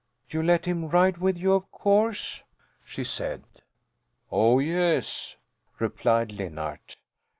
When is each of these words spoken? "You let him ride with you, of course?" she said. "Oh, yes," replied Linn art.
"You 0.31 0.41
let 0.41 0.65
him 0.65 0.89
ride 0.89 1.19
with 1.19 1.37
you, 1.37 1.53
of 1.53 1.69
course?" 1.69 2.41
she 2.83 3.03
said. 3.03 3.43
"Oh, 4.31 4.57
yes," 4.57 5.35
replied 5.77 6.31
Linn 6.31 6.57
art. 6.57 6.97